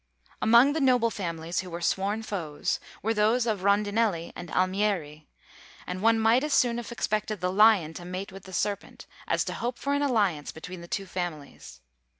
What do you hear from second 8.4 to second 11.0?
the serpent, as to hope for an alliance between the